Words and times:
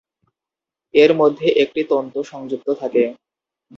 এর 0.93 1.11
মধ্যে 1.15 1.47
একটি 1.63 1.81
তন্তু 1.89 2.19
সংযুক্ত 2.23 2.67
থাকে। 2.81 3.03